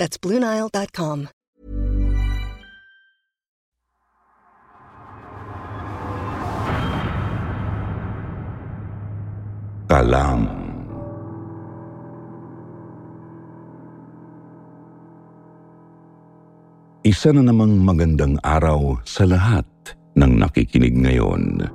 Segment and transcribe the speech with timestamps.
[0.00, 1.28] That's BlueNile.com.
[9.92, 10.40] Kalam.
[17.04, 19.68] Isa na namang magandang araw sa lahat
[20.16, 21.68] ng nakikinig ngayon.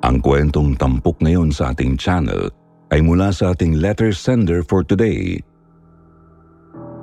[0.00, 2.48] Ang kwentong tampok ngayon sa ating channel
[2.88, 5.40] ay mula sa ating letter sender for today.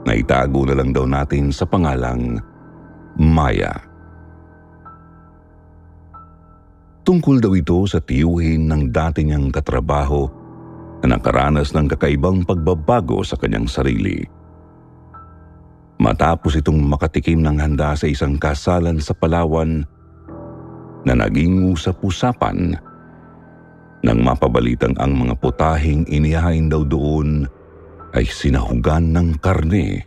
[0.05, 2.37] Naitago na lang daw natin sa pangalang
[3.17, 3.73] Maya.
[7.05, 10.25] Tungkol daw ito sa tiyuhin ng dati niyang katrabaho
[11.05, 14.25] na nakaranas ng kakaibang pagbabago sa kanyang sarili.
[16.01, 19.85] Matapos itong makatikim ng handa sa isang kasalan sa Palawan
[21.05, 22.73] na naging usap-usapan
[24.05, 27.49] nang mapabalitang ang mga putahing inihain daw doon
[28.13, 30.05] ay sinahugan ng karne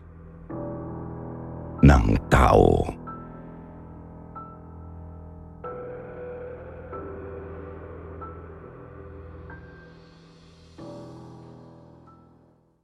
[1.83, 2.87] ng tao.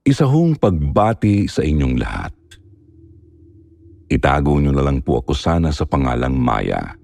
[0.05, 2.35] Isa hong pagbati sa inyong lahat.
[4.11, 7.04] Itago niyo na lang po ako sana sa pangalang Maya.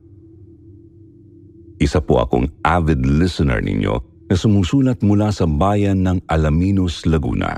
[1.80, 3.96] Isa po akong avid listener ninyo
[4.28, 7.56] na sumusulat mula sa bayan ng Alaminos, Laguna.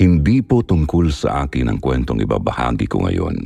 [0.00, 3.36] Hindi po tungkol sa akin ang kwentong ibabahagi ko ngayon.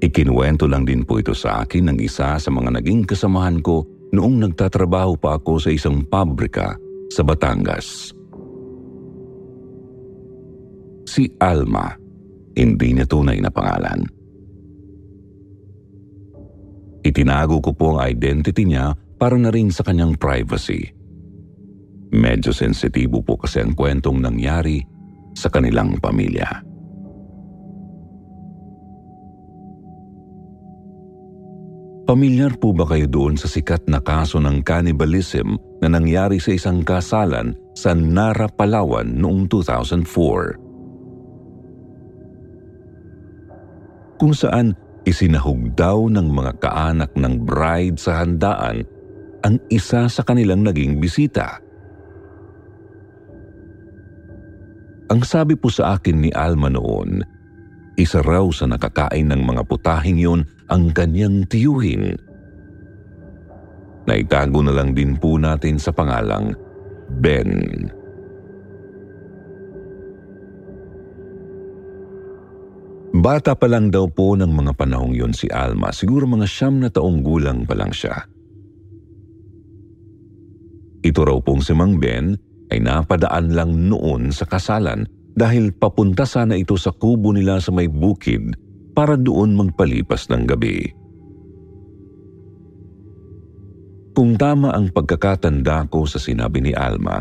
[0.00, 3.82] Ikinuwento lang din po ito sa akin ng isa sa mga naging kasamahan ko
[4.14, 6.78] noong nagtatrabaho pa ako sa isang pabrika
[7.10, 8.14] sa Batangas.
[11.10, 11.99] Si Alma,
[12.54, 14.02] hindi niya tunay na pangalan.
[17.00, 20.92] Itinago ko po ang identity niya para na rin sa kanyang privacy.
[22.10, 24.82] Medyo sensitibo po kasi ang kwentong nangyari
[25.32, 26.66] sa kanilang pamilya.
[32.10, 36.82] Pamilyar po ba kayo doon sa sikat na kaso ng cannibalism na nangyari sa isang
[36.82, 40.69] kasalan sa Nara, Palawan noong 2004?
[44.20, 44.76] Kung saan
[45.08, 48.84] isinahog daw ng mga kaanak ng bride sa handaan
[49.40, 51.56] ang isa sa kanilang naging bisita.
[55.08, 57.24] Ang sabi po sa akin ni Alma noon,
[57.96, 62.14] isa raw sa nakakain ng mga putahing yun ang kanyang tiyuhin.
[64.04, 66.52] Naitago na lang din po natin sa pangalang
[67.18, 67.48] Ben.
[67.50, 67.99] Ben.
[73.20, 76.88] Bata pa lang daw po ng mga panahong yon si Alma, siguro mga siyam na
[76.88, 78.16] taong gulang pa lang siya.
[81.04, 82.32] Ito raw pong si Mang Ben
[82.72, 85.04] ay napadaan lang noon sa kasalan
[85.36, 88.56] dahil papunta sana ito sa kubo nila sa may bukid
[88.96, 90.88] para doon magpalipas ng gabi.
[94.16, 97.20] Kung tama ang pagkakatanda ko sa sinabi ni Alma,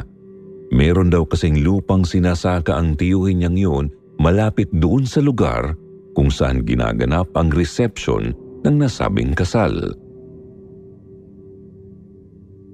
[0.71, 3.85] meron daw kasing lupang sinasaka ang tiyuhin niyang yun
[4.19, 5.75] malapit doon sa lugar
[6.13, 8.33] kung saan ginaganap ang reception
[8.65, 9.71] ng nasabing kasal.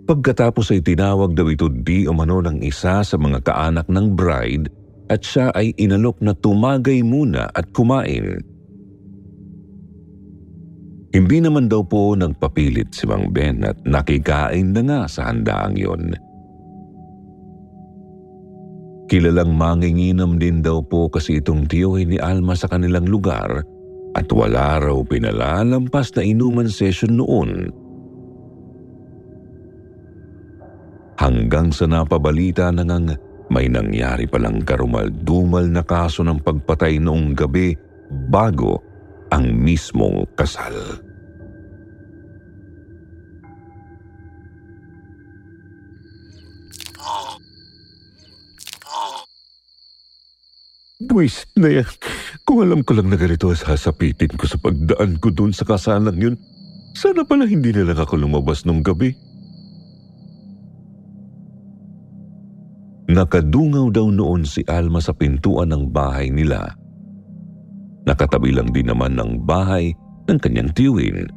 [0.06, 4.70] Pagkatapos ay tinawag daw ito di umano ng isa sa mga kaanak ng bride
[5.10, 8.38] at siya ay inalok na tumagay muna at kumain.
[11.16, 16.12] Hindi naman daw po nagpapilit si Mang Ben at nakikain na nga sa handaang yon.
[19.06, 23.62] Kilalang manginginom din daw po kasi itong tiyuhin ni Alma sa kanilang lugar
[24.18, 27.70] at wala raw pinalalampas na inuman session noon.
[31.22, 33.14] Hanggang sa napabalita na ngang
[33.54, 37.78] may nangyari palang karumal-dumal na kaso ng pagpatay noong gabi
[38.10, 38.82] bago
[39.30, 41.05] ang mismong kasal.
[50.96, 51.92] Buwis na yan.
[52.48, 56.40] Kung alam ko lang na ganito sasapitin ko sa pagdaan ko doon sa kasalang yun,
[56.96, 59.12] sana pala hindi na lang ako lumabas nung gabi.
[63.12, 66.64] Nakadungaw daw noon si Alma sa pintuan ng bahay nila.
[68.08, 69.92] Nakatabi lang din naman ng bahay
[70.32, 71.28] ng kanyang tiyuhin.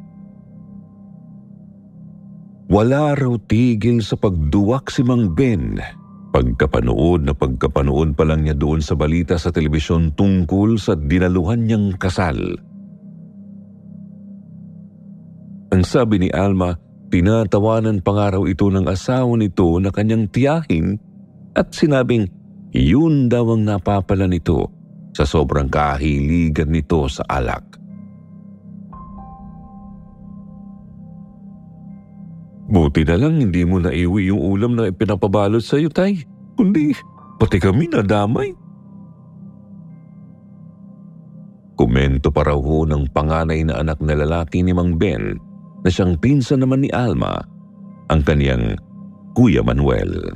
[2.71, 5.98] Wala raw tigil sa pagduwak si Mang Ben.
[6.29, 11.97] Pagkapanood na pagkapanood pa lang niya doon sa balita sa telebisyon tungkol sa dinaluhan niyang
[11.97, 12.37] kasal.
[15.69, 16.77] Ang sabi ni Alma,
[17.09, 21.01] tinatawanan pangaraw ito ng asawa nito na kanyang tiyahin
[21.57, 22.29] at sinabing
[22.69, 24.69] yun daw ang napapala nito
[25.17, 27.78] sa sobrang kahiligan nito sa alak.
[32.69, 36.21] Buti na lang hindi mo naiwi yung ulam na ipinapabalot sa iyo, Tay.
[36.53, 36.93] Kundi
[37.41, 38.53] pati kami nadamay.
[41.73, 45.39] Komento pa raw ho ng panganay na anak na lalaki ni Mang Ben
[45.81, 47.39] na siyang pinsan naman ni Alma,
[48.11, 48.75] ang kaniyang
[49.33, 50.35] Kuya Manuel.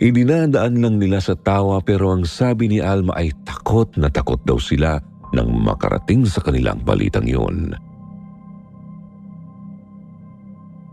[0.00, 4.58] Idinadaan lang nila sa tawa pero ang sabi ni Alma ay takot na takot daw
[4.58, 4.98] sila
[5.30, 7.74] nang makarating sa kanilang balitang yun.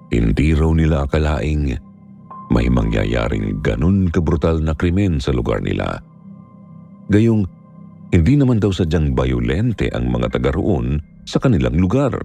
[0.07, 1.75] Hindi raw nila akalaing
[2.47, 5.99] may mangyayaring ganun kabrutal na krimen sa lugar nila.
[7.11, 7.43] Gayong
[8.07, 12.15] hindi naman daw sadyang bayolente ang mga taga roon sa kanilang lugar.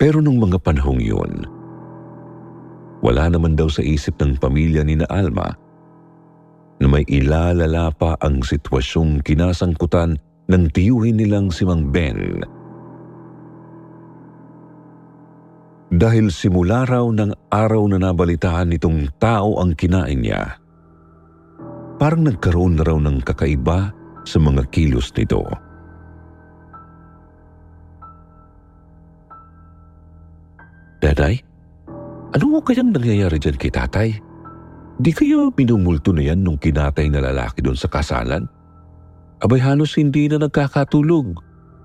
[0.00, 1.59] Pero nung mga panahong yun,
[3.00, 5.48] wala naman daw sa isip ng pamilya ni na Alma
[6.80, 10.16] na may ilalala pa ang sitwasyong kinasangkutan
[10.48, 12.40] ng tiyuhin nilang si Mang Ben.
[15.90, 20.56] Dahil simula raw ng araw na nabalitaan nitong tao ang kinain niya,
[22.00, 23.92] parang nagkaroon na raw ng kakaiba
[24.24, 25.44] sa mga kilos nito.
[31.00, 31.49] Daday,
[32.30, 34.08] ano kayang nangyayari dyan kay tatay?
[35.00, 38.44] Di kayo minumulto na yan nung kinatay na lalaki doon sa kasalan?
[39.40, 41.40] Abay halos hindi na nagkakatulog.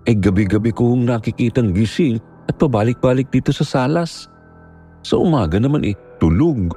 [0.05, 4.27] Eh gabi-gabi kong nakikitang gising at pabalik-balik dito sa salas.
[5.01, 6.75] Sa umaga naman eh, tulog.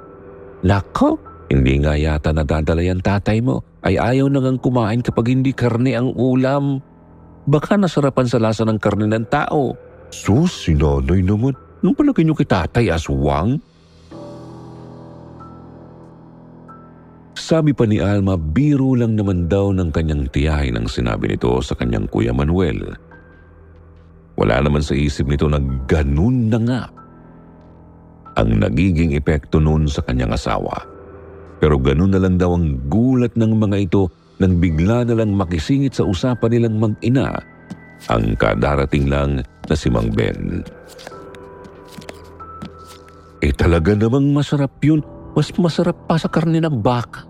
[0.63, 1.19] Lako,
[1.51, 5.99] hindi nga yata nadadala yan tatay mo ay ayaw na ngang kumain kapag hindi karne
[5.99, 6.79] ang ulam.
[7.49, 9.75] Baka nasarapan sa lasa ng karne ng tao.
[10.15, 11.57] Sus, sinanoy naman.
[11.79, 13.63] Nung palagay niyo kay tatay aswang?
[17.39, 21.73] Sabi pa ni Alma, biro lang naman daw ng kanyang tiyahin ang sinabi nito sa
[21.79, 22.93] kanyang kuya Manuel.
[24.37, 26.83] Wala naman sa isip nito na ganun na nga
[28.39, 30.77] ang nagiging epekto noon sa kanyang asawa.
[31.59, 34.07] Pero ganun na lang daw ang gulat ng mga ito
[34.39, 37.35] nang bigla na lang makisingit sa usapan nilang mag-ina
[38.07, 40.63] ang kadarating lang na si Mang Ben.
[43.39, 45.03] Eh talaga namang masarap yun.
[45.39, 47.23] Mas masarap pa sa karne ng baka.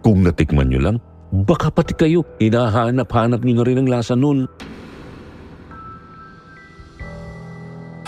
[0.00, 0.96] Kung natikman nyo lang,
[1.44, 4.48] baka pati kayo, hinahanap-hanap nyo na rin ang lasa nun.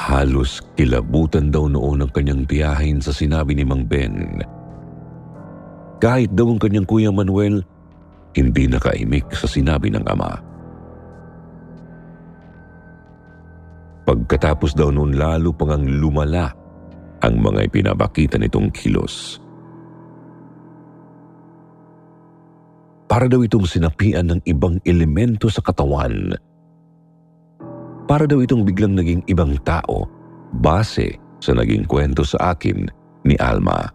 [0.01, 4.41] Halos kilabutan daw noon ang kanyang tiyahin sa sinabi ni Mang Ben.
[6.01, 7.61] Kahit daw ang kanyang kuya Manuel,
[8.33, 10.33] hindi nakaimik sa sinabi ng ama.
[14.05, 16.64] Pagkatapos daw noon lalo pang ang lumala
[17.25, 19.41] ang mga ipinabakita nitong kilos.
[23.09, 26.37] Para daw itong sinapian ng ibang elemento sa katawan.
[28.05, 30.05] Para daw itong biglang naging ibang tao
[30.61, 32.85] base sa naging kwento sa akin
[33.25, 33.89] ni Alma.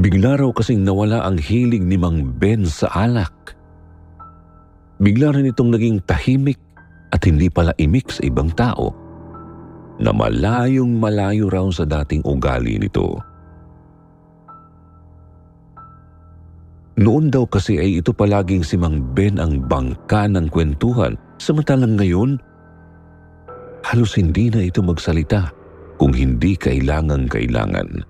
[0.00, 3.54] Bigla raw kasing nawala ang hilig ni Mang Ben sa alak.
[5.04, 6.71] Bigla rin itong naging tahimik
[7.22, 8.90] at hindi pala imik sa ibang tao
[10.02, 13.14] na malayong malayo raw sa dating ugali nito.
[16.98, 22.42] Noon daw kasi ay ito palaging si Mang Ben ang bangka ng kwentuhan samantalang ngayon
[23.86, 25.54] halos hindi na ito magsalita
[26.02, 28.02] kung hindi kailangang kailangan.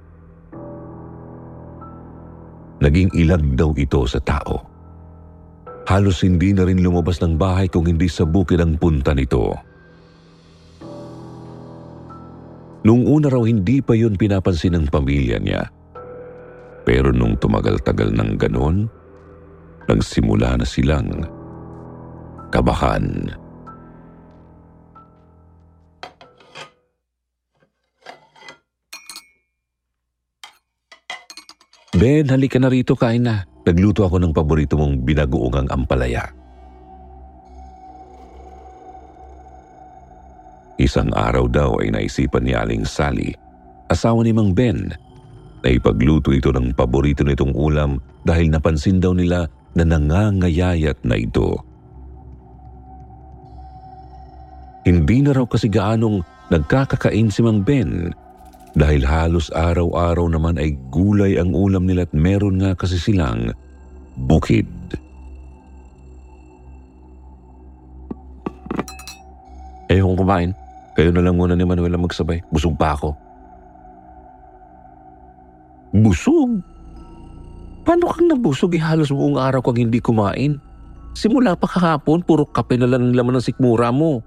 [2.81, 4.72] Naging ilag daw ito sa tao.
[5.93, 9.53] Halos hindi na rin lumabas ng bahay kung hindi sa bukid ang punta nito.
[12.81, 15.69] Nung una raw hindi pa yun pinapansin ng pamilya niya.
[16.89, 18.89] Pero nung tumagal-tagal ng ganon,
[19.85, 21.29] nagsimula na silang
[22.49, 23.37] kabahan.
[31.93, 33.52] Ben, halika na rito, kain na.
[33.63, 36.27] Nagluto ako ng paborito mong binagoongang ampalaya.
[40.83, 43.31] Isang araw daw ay naisipan ni Aling Sally,
[43.87, 44.91] asawa ni Mang Ben,
[45.63, 49.47] na ipagluto ito ng paborito nitong ulam dahil napansin daw nila
[49.79, 51.55] na nangangayayat na ito.
[54.83, 56.19] Hindi na raw kasi gaanong
[56.51, 58.11] nagkakakain si Mang Ben
[58.73, 63.53] dahil halos araw-araw naman ay gulay ang ulam nila at meron nga kasi silang
[64.17, 64.65] bukid.
[69.93, 70.51] Ayokong kumain.
[70.97, 72.41] Kayo na lang muna ni Manuel ang magsabay.
[72.49, 73.13] Busog pa ako.
[75.93, 76.65] Busog?
[77.85, 78.73] Paano kang nabusog?
[78.73, 80.57] Eh, halos buong araw kang hindi kumain.
[81.13, 84.25] Simula pa kahapon, puro kape na lang laman ng sikmura mo.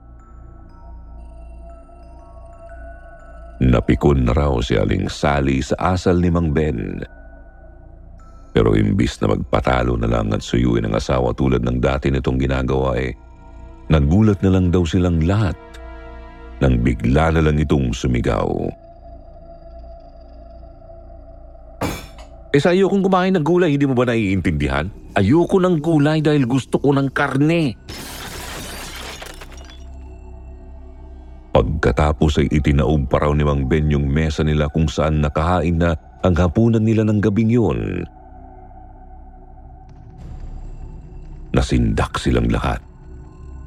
[3.63, 6.99] Napikon na raw si Aling Sally sa asal ni Mang Ben.
[8.51, 12.99] Pero imbis na magpatalo na lang at suyuin ang asawa tulad ng dati nitong ginagawa
[12.99, 13.15] eh,
[13.91, 15.55] nagulat na lang daw silang lahat
[16.59, 18.47] nang bigla na lang itong sumigaw.
[22.55, 24.87] Eh sa ayokong kumain ng gulay, hindi mo ba naiintindihan?
[25.19, 27.75] Ayoko ng gulay dahil gusto ko ng karne.
[31.55, 36.35] Pagkatapos ay itinaob pa ni Mang Ben yung mesa nila kung saan nakahain na ang
[36.35, 38.03] hapunan nila ng gabing yun.
[41.55, 42.83] Nasindak silang lahat.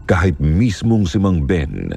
[0.04, 1.88] Kahit mismong si Mang Ben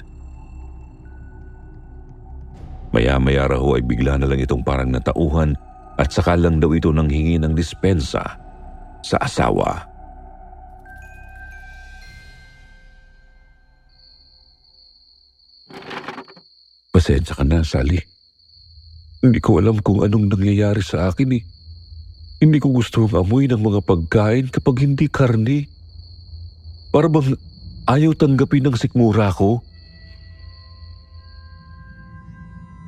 [2.91, 5.55] Maya-maya raw ay bigla na lang itong parang natauhan
[5.99, 8.23] at saka lang daw ito nang hingi ng dispensa
[9.03, 9.90] sa asawa.
[16.91, 18.03] Pasensya ka na, Sally.
[19.23, 21.43] Hindi ko alam kung anong nangyayari sa akin eh.
[22.43, 25.69] Hindi ko gusto ang amoy ng mga pagkain kapag hindi karne.
[26.91, 27.37] Para bang
[27.87, 29.63] ayaw tanggapin ng sikmura ko?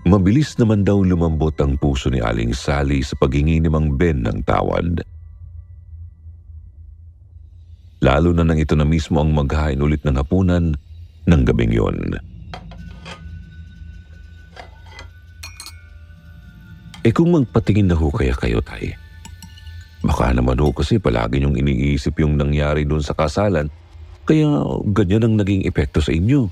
[0.04, 4.44] Mabilis naman daw lumambot ang puso ni Aling Sally sa paghingi ni Mang Ben ng
[4.44, 5.00] tawad.
[8.04, 10.76] Lalo na nang ito na mismo ang maghain ulit ng hapunan
[11.24, 12.20] ng gabing yon.
[17.04, 18.96] Eh kung magpatingin na ho kaya kayo, tay?
[20.04, 23.68] Baka naman ho kasi palagi niyong iniisip yung nangyari doon sa kasalan,
[24.24, 24.48] kaya
[24.96, 26.48] ganyan ang naging epekto sa inyo.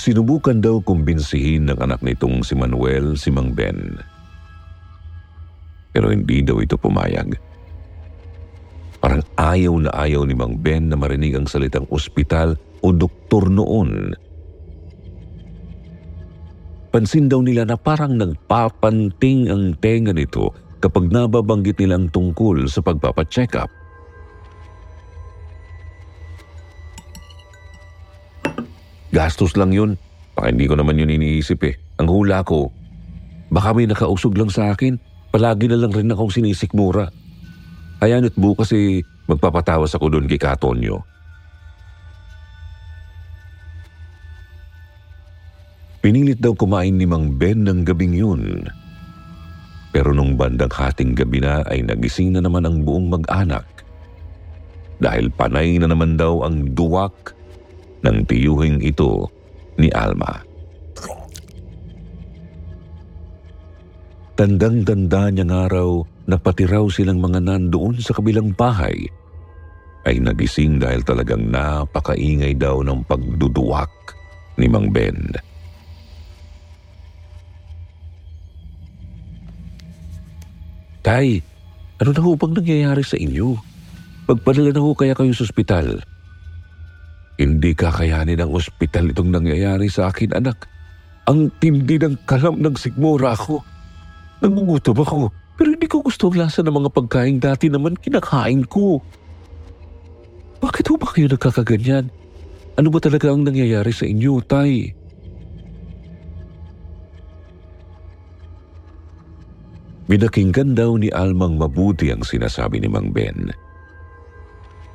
[0.00, 4.00] Sinubukan daw kumbinsihin ng anak nitong si Manuel si Mang Ben.
[5.92, 7.36] Pero hindi daw ito pumayag.
[9.02, 14.16] Parang ayaw na ayaw ni Mang Ben na marinig ang salitang ospital o doktor noon.
[16.96, 20.48] Pansin daw nila na parang nagpapanting ang tenga nito
[20.80, 23.68] kapag nababanggit nilang tungkol sa pagpapacheck up.
[29.12, 30.00] Gastos lang yun.
[30.32, 31.76] Baka hindi ko naman yun iniisip eh.
[32.00, 32.72] Ang hula ko,
[33.52, 34.96] baka may nakausog lang sa akin.
[35.28, 37.12] Palagi na lang rin akong sinisikmura.
[38.00, 41.04] Kaya at bukas eh, magpapatawas ako doon kay Katonyo.
[46.06, 48.62] Pinilit daw kumain ni Mang Ben ng gabing yun.
[49.90, 53.66] Pero nung bandang hating gabi na ay nagising na naman ang buong mag-anak.
[55.02, 57.34] Dahil panay na naman daw ang duwak
[58.06, 59.26] ng tiyuhing ito
[59.82, 60.46] ni Alma.
[64.38, 65.90] Tandang-tanda niya nga raw
[66.30, 68.94] na pati raw silang mga nandoon sa kabilang bahay
[70.06, 73.90] ay nagising dahil talagang napakaingay daw ng pagduduwak
[74.54, 75.34] ni Mang Ben.
[81.06, 81.38] Tay,
[82.02, 83.54] ano na ho bang nangyayari sa inyo?
[84.26, 86.02] Pagpadala na ho kaya kayo sa ospital.
[87.38, 90.66] Hindi kakayanin ng ospital itong nangyayari sa akin, anak.
[91.30, 93.62] Ang tindi ng kalam ng sigmura ko.
[94.42, 98.98] Nangungutom ako, pero hindi ko gusto ang lasa ng mga pagkain dati naman kinakain ko.
[100.58, 102.10] Bakit ho ba kayo nagkakaganyan?
[102.82, 104.90] Ano ba talaga ang nangyayari sa inyo, Tay?
[110.06, 113.50] Binakinggan daw ni Almang mabuti ang sinasabi ni Mang Ben.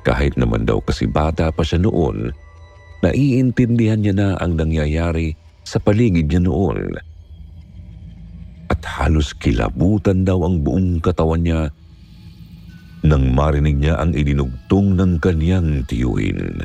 [0.02, 2.32] Kahit naman daw kasi bata pa siya noon,
[3.04, 6.96] naiintindihan niya na ang nangyayari sa paligid niya noon.
[8.72, 11.68] At halos kilabutan daw ang buong katawan niya
[13.02, 16.62] nang marinig niya ang idinugtong ng kanyang tiyuhin.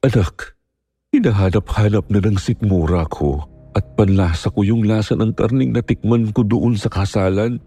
[0.00, 0.56] Anak,
[1.12, 3.44] hinahanap-hanap na ng sikmura ko
[3.76, 7.60] at panlasa ko yung lasa ng karning natikman ko doon sa kasalan.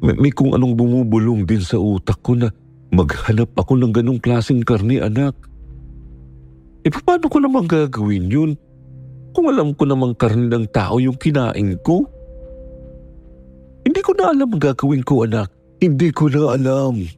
[0.00, 2.48] May, may kung anong bumubulong din sa utak ko na
[2.88, 5.36] maghanap ako ng ganong klaseng karni anak.
[6.80, 8.50] E paano ko naman gagawin yun
[9.36, 12.00] kung alam ko namang karni ng tao yung kinain ko?
[13.84, 15.52] Hindi ko na alam ang gagawin ko anak.
[15.84, 17.17] Hindi ko na alam.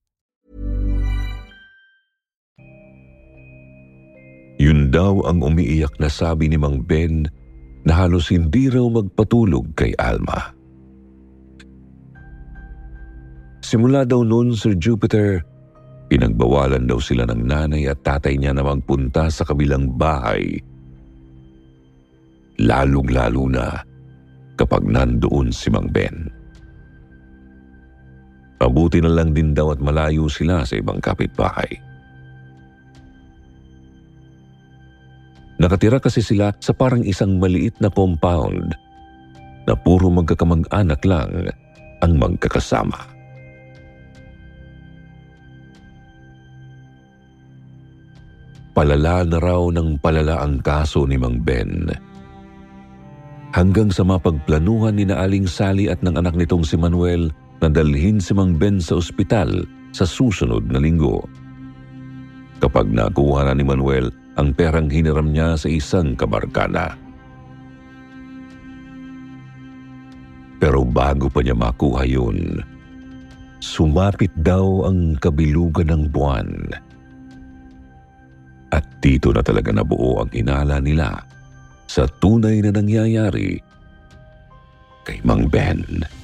[4.61, 7.25] Yun daw ang umiiyak na sabi ni Mang Ben
[7.81, 10.53] na halos hindi raw magpatulog kay Alma.
[13.65, 15.41] Simula daw noon, Sir Jupiter,
[16.13, 20.61] pinagbawalan daw sila ng nanay at tatay niya na magpunta sa kabilang bahay.
[22.61, 23.81] Lalong-lalo na
[24.61, 26.29] kapag nandoon si Mang Ben.
[28.61, 31.90] Mabuti na lang din daw at malayo sila sa ibang kapitbahay.
[35.61, 38.73] Nakatira kasi sila sa parang isang maliit na compound
[39.69, 41.53] na puro magkakamag-anak lang
[42.01, 42.97] ang magkakasama.
[48.73, 51.93] Palala na raw ng palala ang kaso ni Mang Ben.
[53.53, 57.29] Hanggang sa mapagplanuhan ni Naaling Sally at ng anak nitong si Manuel
[57.61, 61.21] na dalhin si Mang Ben sa ospital sa susunod na linggo.
[62.57, 66.95] Kapag nakuha na ni Manuel ang perang hiniram niya sa isang kabarkada.
[70.61, 72.61] Pero bago pa niya makuha yun,
[73.57, 76.49] sumapit daw ang kabilugan ng buwan.
[78.71, 81.17] At dito na talaga nabuo ang inala nila
[81.89, 83.59] sa tunay na nangyayari
[85.03, 85.81] kay Mang Ben.
[86.05, 86.20] Oh,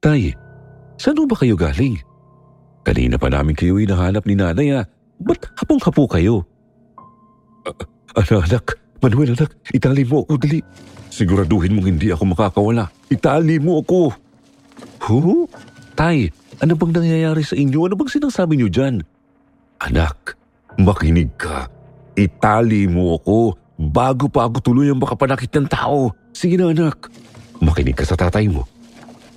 [0.00, 0.32] tay,
[0.96, 2.00] saan ba kayo galing?
[2.80, 4.84] Kanina pa namin kayo hinahanap ni nanay ah.
[5.20, 6.48] Ba't hapong-hapo kayo?
[8.16, 10.64] Uh, anak, Manuel anak, itali mo ako dali.
[11.12, 12.88] Siguraduhin mong hindi ako makakawala.
[13.12, 14.16] Itali mo ako.
[15.04, 15.44] Huh?
[15.92, 16.32] Tay,
[16.64, 17.84] ano bang nangyayari sa inyo?
[17.84, 19.04] Ano bang sinasabi niyo dyan?
[19.84, 20.40] Anak,
[20.80, 21.68] makinig ka.
[22.16, 26.16] Itali mo ako bago pa ako tuloy ang makapanakit ng tao.
[26.32, 27.12] Sige na anak,
[27.60, 28.64] makinig ka sa tatay mo.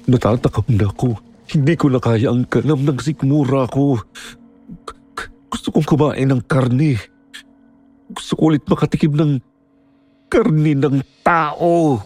[0.07, 1.15] Natatakam na ako.
[1.53, 3.99] Hindi ko na kaya ang kanam ng sikmura ko.
[5.47, 6.99] Gusto kong kumain ng karne.
[8.11, 9.31] Gusto ko ulit makatikim ng
[10.27, 12.01] karne ng tao.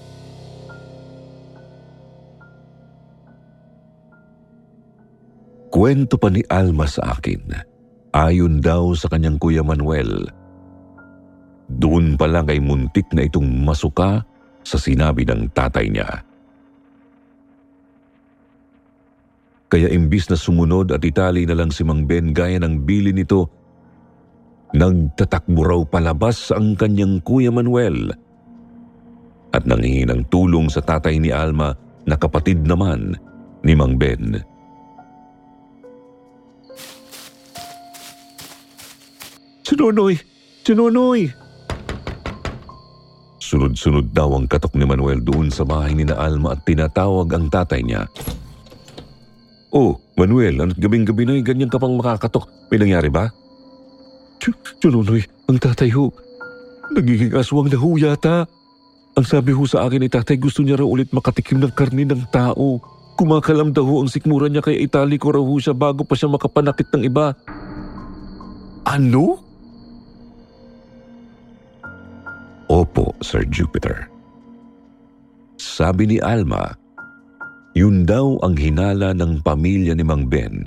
[5.71, 7.53] Kwento pa ni Alma sa akin,
[8.09, 10.25] ayon daw sa kanyang kuya Manuel.
[11.69, 14.25] Doon pa lang ay muntik na itong masuka
[14.65, 16.26] sa sinabi ng tatay niya.
[19.67, 23.51] Kaya imbis na sumunod at itali na lang si Mang Ben gaya ng bili nito,
[24.71, 28.15] nagtatakbo raw palabas ang kanyang kuya Manuel.
[29.51, 31.75] At nanghingi ng tulong sa tatay ni Alma
[32.07, 33.19] na kapatid naman
[33.67, 34.39] ni Mang Ben.
[39.67, 40.15] Sinunoy!
[40.63, 41.27] Sinunoy!
[43.43, 47.51] Sunod-sunod daw ang katok ni Manuel doon sa bahay ni na Alma at tinatawag ang
[47.51, 48.07] tatay niya.
[49.77, 52.49] Oh, Manuel, ano't gabing-gabi na ganyan ka pang makakatok?
[52.73, 53.29] May nangyari ba?
[54.81, 56.09] Chununoy, ang tatay ho.
[56.97, 58.49] Nagiging aswang na ho yata.
[59.13, 62.25] Ang sabi ho sa akin ni tatay gusto niya raw ulit makatikim ng karni ng
[62.33, 62.81] tao.
[63.21, 66.33] Kumakalam daw ho ang sikmura niya kaya itali ko raw ho siya bago pa siya
[66.33, 67.37] makapanakit ng iba.
[68.81, 69.45] Ano?
[72.65, 74.09] Opo, Sir Jupiter.
[75.61, 76.73] Sabi ni Alma,
[77.77, 80.65] yun daw ang hinala ng pamilya ni Mang Ben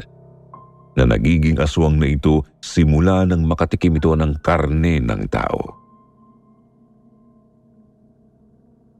[0.95, 5.75] na nagiging aswang na ito simula nang makatikim ito ng karne ng tao.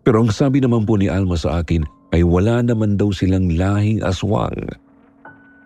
[0.03, 4.03] Pero ang sabi naman po ni Alma sa akin ay wala naman daw silang lahing
[4.03, 4.59] aswang.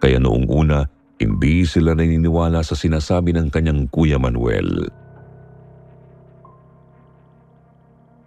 [0.04, 0.84] Kaya noong una,
[1.16, 4.84] hindi sila naniniwala sa sinasabi ng kanyang Kuya Manuel.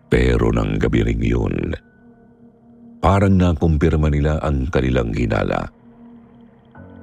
[0.10, 1.75] Pero nang gabi ring yun,
[2.99, 5.69] parang nakumpirma nila ang kanilang hinala.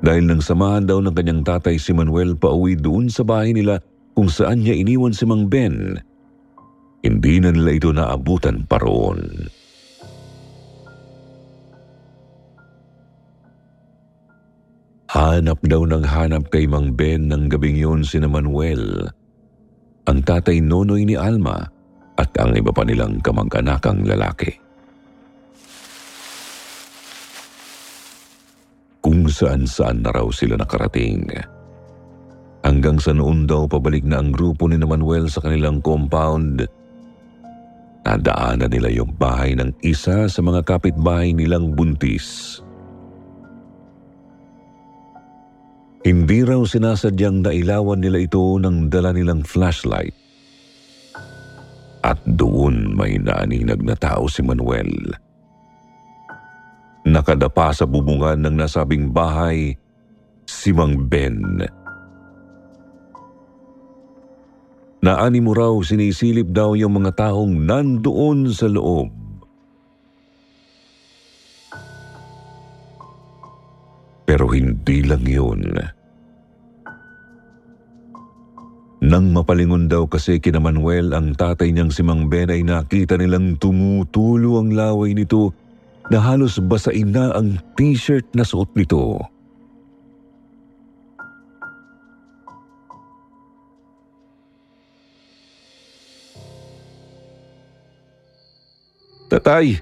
[0.04, 3.80] Dahil nang samahan daw ng kanyang tatay si Manuel pauwi doon sa bahay nila
[4.12, 5.96] kung saan niya iniwan si Mang Ben,
[7.00, 9.48] hindi na nila ito naabutan pa roon.
[15.14, 19.08] Hanap daw ng hanap kay Mang Ben ng gabing yun si Manuel,
[20.04, 21.64] ang tatay nonoy ni Alma
[22.18, 24.63] at ang iba pa nilang kamag-anakang lalaki.
[29.34, 31.26] Kung saan-saan na raw sila nakarating.
[32.62, 36.62] Hanggang sa noon daw pabalik na ang grupo ni Manuel sa kanilang compound,
[38.06, 42.62] nadaanan nila yung bahay ng isa sa mga kapitbahay nilang buntis.
[46.06, 50.14] Hindi raw sinasadyang nailawan nila ito ng dala nilang flashlight.
[52.06, 55.23] At doon may naninag na tao si Manuel.
[57.04, 59.76] Nakadapa sa bubungan ng nasabing bahay,
[60.48, 61.60] si Mang Ben.
[65.04, 69.12] Naani mo raw sinisilip daw yung mga taong nandoon sa loob.
[74.24, 75.76] Pero hindi lang yun.
[79.04, 83.60] Nang mapalingon daw kasi kina Manuel ang tatay niyang si Mang Ben ay nakita nilang
[83.60, 85.52] tumutulo ang laway nito
[86.12, 89.20] na halos basain na ang t-shirt na suot nito.
[99.32, 99.80] Tatay!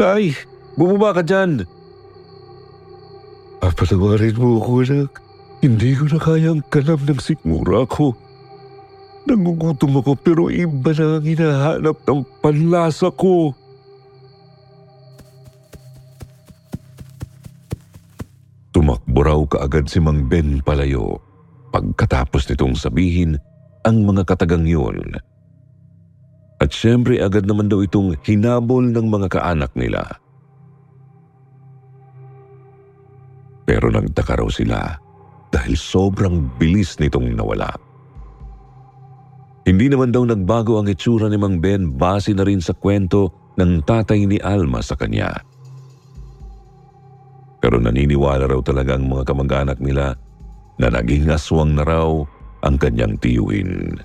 [0.00, 0.34] Tay!
[0.74, 1.62] Bumaba ka dyan!
[3.62, 5.12] Papatawarin mo ako, anak.
[5.64, 8.12] Hindi ko na kayang kalam ng sikmura ko.
[9.24, 13.56] Nangugutom ako pero iba na ang hinahanap ng panlasa ko.
[19.24, 21.16] Raw kaagad si Mang Ben palayo
[21.72, 23.40] pagkatapos nitong sabihin
[23.88, 25.16] ang mga katagang yun.
[26.60, 30.04] At syempre agad naman daw itong hinabol ng mga kaanak nila.
[33.64, 35.00] Pero nagtaka raw sila
[35.48, 37.72] dahil sobrang bilis nitong nawala.
[39.64, 43.80] Hindi naman daw nagbago ang itsura ni Mang Ben base na rin sa kwento ng
[43.88, 45.32] tatay ni Alma sa kanya.
[47.64, 50.12] Pero naniniwala raw talaga ang mga kamag-anak nila
[50.76, 52.12] na naging aswang na raw
[52.60, 53.96] ang kanyang tiyuhin.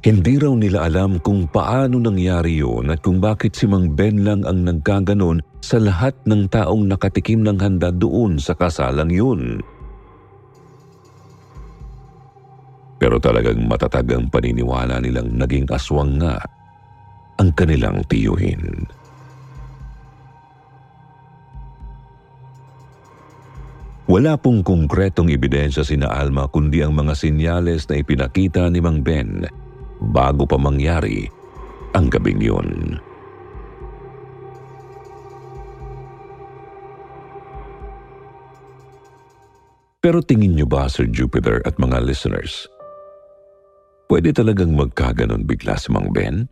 [0.00, 4.40] Hindi raw nila alam kung paano nangyari yun at kung bakit si Mang Ben lang
[4.48, 9.60] ang nagkaganon sa lahat ng taong nakatikim ng handa doon sa kasalang yun.
[12.96, 16.40] Pero talagang matatag ang paniniwala nilang naging aswang nga
[17.38, 18.86] ang kanilang tiyuhin.
[24.04, 29.48] Wala pong konkretong ebidensya sina Alma kundi ang mga sinyales na ipinakita ni Mang Ben
[30.12, 31.24] bago pa mangyari
[31.96, 33.00] ang gabing yun.
[40.04, 42.68] Pero tingin niyo ba, Sir Jupiter at mga listeners,
[44.12, 46.44] pwede talagang magkaganon bigla si Mang Ben?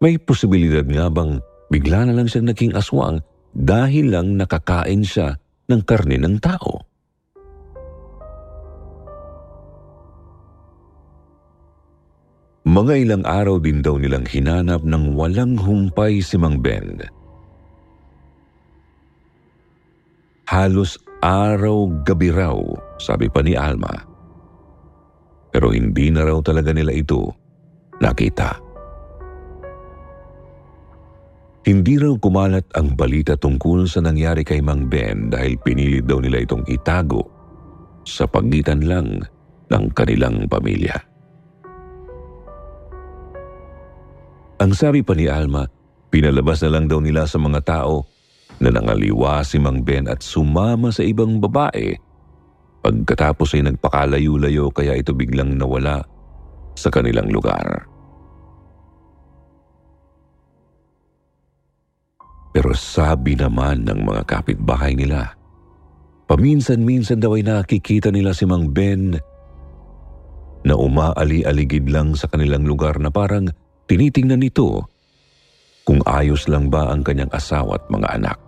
[0.00, 3.20] May posibilidad nga bang bigla na lang siyang naging aswang
[3.52, 5.36] dahil lang nakakain siya
[5.68, 6.88] ng karne ng tao?
[12.64, 17.04] Mga ilang araw din daw nilang hinanap ng walang humpay si Mang Ben.
[20.48, 22.56] Halos araw-gabi raw,
[22.96, 23.92] sabi pa ni Alma.
[25.52, 27.36] Pero hindi na raw talaga nila ito
[28.00, 28.69] nakita.
[31.60, 36.40] Hindi raw kumalat ang balita tungkol sa nangyari kay Mang Ben dahil pinilit daw nila
[36.40, 37.28] itong itago
[38.08, 39.20] sa pagitan lang
[39.68, 40.96] ng kanilang pamilya.
[44.60, 45.68] Ang sabi pa ni Alma,
[46.08, 48.08] pinalabas na lang daw nila sa mga tao
[48.60, 51.96] na nangaliwa si Mang Ben at sumama sa ibang babae
[52.80, 56.00] Pagkatapos ay nagpakalayo-layo kaya ito biglang nawala
[56.72, 57.84] sa kanilang lugar.
[62.50, 65.38] Pero sabi naman ng mga kapitbahay nila,
[66.26, 69.14] paminsan-minsan daw ay nakikita nila si Mang Ben
[70.66, 73.48] na umaali-aligid lang sa kanilang lugar na parang
[73.86, 74.84] tinitingnan nito
[75.86, 78.40] kung ayos lang ba ang kanyang asawa at mga anak.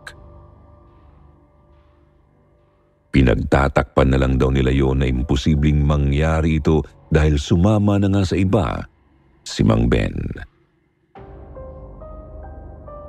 [3.13, 6.81] Pinagtatakpan na lang daw nila yon na imposibleng mangyari ito
[7.13, 8.81] dahil sumama na nga sa iba
[9.45, 10.17] si Mang Ben.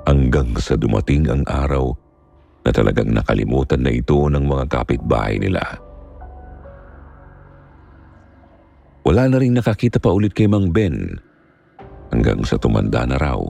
[0.04, 1.88] Hanggang sa dumating ang araw
[2.64, 5.64] na talagang nakalimutan na ito ng mga kapitbahay nila.
[9.04, 11.20] Wala na rin nakakita pa ulit kay Mang Ben
[12.08, 13.40] hanggang sa tumanda na raw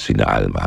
[0.00, 0.64] sina Alma.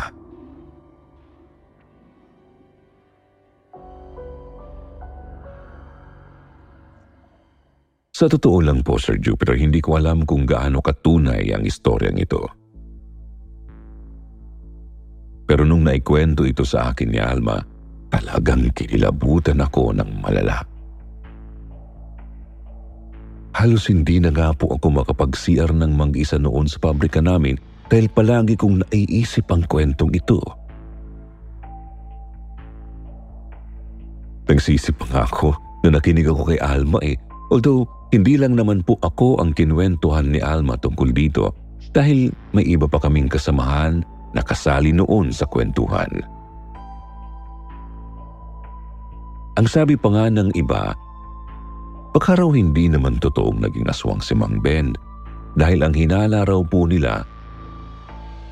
[8.14, 12.63] Sa totoo lang po, Sir Jupiter, hindi ko alam kung gaano katunay ang istoryang ito.
[15.84, 17.60] Nung naikwento ito sa akin ni Alma,
[18.08, 20.64] talagang kinilabutan ako ng malala.
[23.52, 27.60] Halos hindi na nga po ako makapag-CR ng mag-isa noon sa pabrika namin
[27.92, 30.40] dahil palagi kong naiisip ang kwentong ito.
[34.48, 35.52] Nagsisip nga ako
[35.84, 37.20] na nakinig ako kay Alma eh,
[37.52, 37.84] although
[38.16, 41.52] hindi lang naman po ako ang kinwentuhan ni Alma tungkol dito
[41.92, 44.00] dahil may iba pa kaming kasamahan
[44.34, 46.10] na kasali noon sa kwentuhan.
[49.54, 50.98] Ang sabi pa nga ng iba,
[52.10, 54.98] baka raw hindi naman totoong naging aswang si Mang Ben
[55.54, 57.22] dahil ang hinala raw po nila,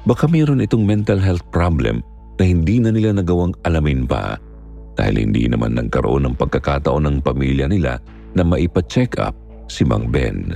[0.06, 2.06] baka mayroon itong mental health problem
[2.38, 4.38] na hindi na nila nagawang alamin pa
[4.94, 7.98] dahil hindi naman nagkaroon ng pagkakataon ng pamilya nila
[8.38, 9.34] na maipa-check up
[9.66, 10.54] si Mang Ben.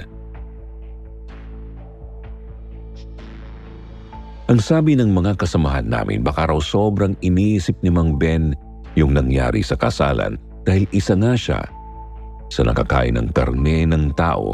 [4.45, 8.53] Ang sabi ng mga kasamahan namin baka raw sobrang iniisip ni Mang Ben
[8.93, 10.37] yung nangyari sa kasalan
[10.69, 11.65] dahil isa nga siya
[12.53, 14.53] sa nakakain ng karne ng tao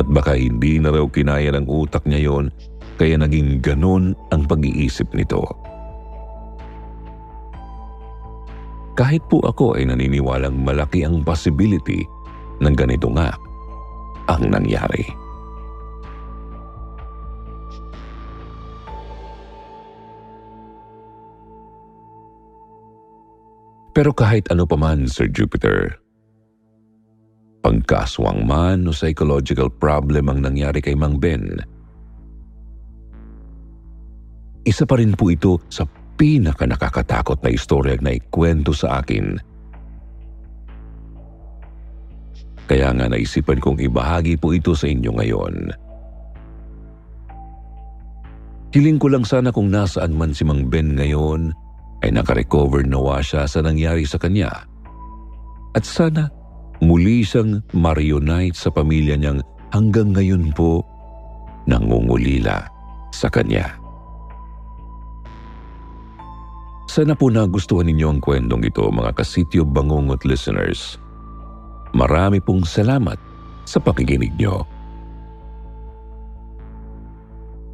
[0.00, 2.48] at baka hindi na raw kinaya ng utak niya yon
[2.96, 5.44] kaya naging ganun ang pag-iisip nito.
[8.96, 12.00] Kahit po ako ay naniniwalang malaki ang possibility
[12.64, 13.36] ng ganito nga
[14.32, 15.04] ang nangyari.
[23.96, 25.96] Pero kahit ano pa man, Sir Jupiter,
[27.64, 31.64] pagkaswang man o psychological problem ang nangyari kay Mang Ben,
[34.68, 35.88] isa pa rin po ito sa
[36.20, 39.40] pinaka nakakatakot na istorya na ikwento sa akin
[42.66, 45.70] Kaya nga naisipan kong ibahagi po ito sa inyo ngayon.
[48.74, 51.54] Hiling ko lang sana kung nasaan man si Mang Ben ngayon
[52.04, 54.68] ay nakarecover nawa siya sa nangyari sa kanya.
[55.76, 56.28] At sana
[56.80, 59.40] muli siyang marionite sa pamilya niyang
[59.72, 60.84] hanggang ngayon po
[61.68, 62.68] nangungulila
[63.12, 63.76] sa kanya.
[66.86, 70.96] Sana po nagustuhan ninyo ang kwentong ito mga kasityo bangungot listeners.
[71.92, 73.20] Marami pong salamat
[73.68, 74.64] sa pakikinig nyo.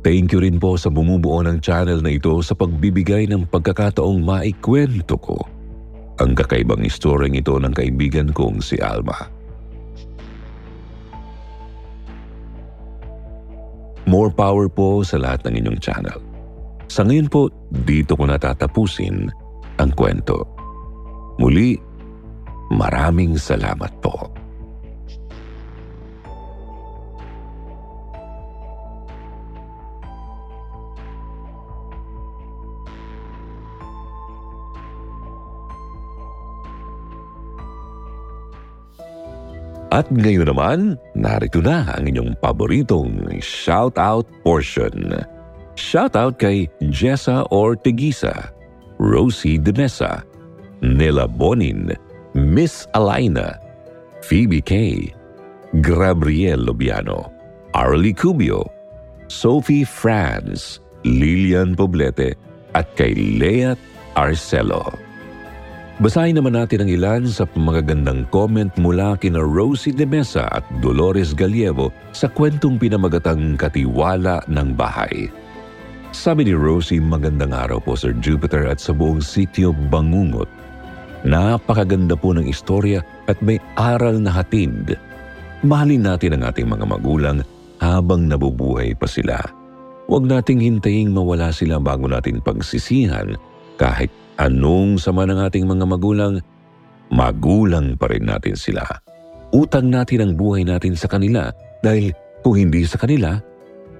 [0.02, 5.14] Thank you rin po sa bumubuo ng channel na ito sa pagbibigay ng pagkakataong maikwento
[5.22, 5.38] ko
[6.18, 9.14] ang kakaibang istoryeng ito ng kaibigan kong si Alma.
[14.10, 16.18] More power po sa lahat ng inyong channel.
[16.90, 19.30] Sa ngayon po, dito ko natatapusin
[19.78, 20.44] ang kwento.
[21.38, 21.78] Muli,
[22.72, 24.32] Maraming salamat po.
[39.92, 45.20] At ngayon naman, narito na ang inyong paboritong shout-out portion.
[45.76, 48.48] Shout-out kay Jessa Ortegisa,
[48.96, 50.24] Rosie Demesa,
[50.80, 51.92] Nela Bonin,
[52.32, 53.60] Miss Alaina,
[54.24, 54.72] Phoebe K.,
[55.84, 57.28] Gabriel Lobiano,
[57.76, 58.64] Arlie Cubio,
[59.28, 62.32] Sophie Franz, Lilian Poblete
[62.72, 63.76] at kay Lea
[64.16, 65.11] Arcelo.
[66.02, 71.30] Basahin naman natin ang ilan sa magagandang comment mula kina Rosie De Mesa at Dolores
[71.30, 75.30] Galievo sa kwentong pinamagatang Katiwala ng Bahay.
[76.10, 80.50] Sabi ni Rosie, magandang araw po Sir Jupiter at sa buong sitio Bangungot
[81.22, 82.98] Napakaganda po ng istorya
[83.30, 84.98] at may aral na hatid.
[85.62, 87.46] Mahalin natin ang ating mga magulang
[87.78, 89.38] habang nabubuhay pa sila.
[90.10, 93.38] Huwag nating hintayin mawala sila bago natin pagsisihan
[93.78, 96.40] kahit anong sama ng ating mga magulang,
[97.12, 98.84] magulang pa rin natin sila.
[99.52, 101.52] Utang natin ang buhay natin sa kanila
[101.84, 103.36] dahil kung hindi sa kanila,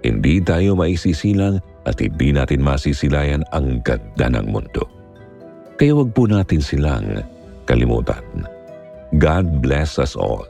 [0.01, 4.88] hindi tayo maisisilang at hindi natin masisilayan ang ganda ng mundo.
[5.77, 7.23] Kaya wag po natin silang
[7.68, 8.23] kalimutan.
[9.21, 10.49] God bless us all.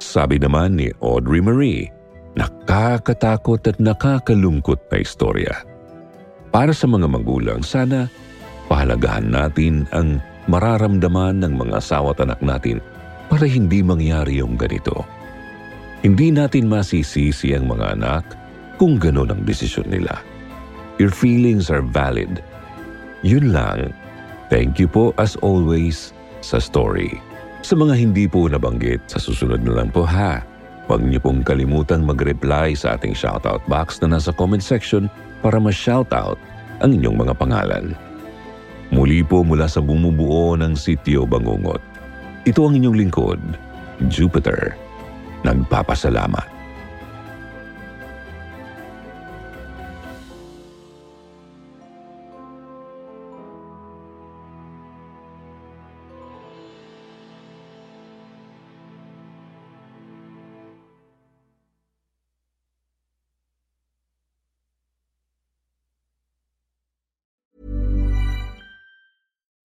[0.00, 1.90] Sabi naman ni Audrey Marie,
[2.38, 5.54] nakakatakot at nakakalungkot na istorya.
[6.50, 8.10] Para sa mga magulang, sana
[8.70, 12.78] pahalagahan natin ang mararamdaman ng mga asawa at anak natin
[13.26, 15.02] para hindi mangyari yung ganito.
[16.06, 18.24] Hindi natin masisisi ang mga anak
[18.78, 20.22] kung gano'n ang desisyon nila.
[21.02, 22.40] Your feelings are valid.
[23.26, 23.92] Yun lang.
[24.48, 27.20] Thank you po as always sa story.
[27.60, 30.40] Sa mga hindi po nabanggit, sa susunod na lang po ha.
[30.88, 35.06] Huwag niyo pong kalimutang mag-reply sa ating shoutout box na nasa comment section
[35.44, 36.40] para ma-shoutout
[36.80, 37.92] ang inyong mga pangalan.
[38.90, 41.82] Muli po mula sa bumubuo ng sitio Bangungot.
[42.42, 43.40] Ito ang inyong lingkod,
[44.10, 44.74] Jupiter
[45.44, 46.59] nagpapasalamat.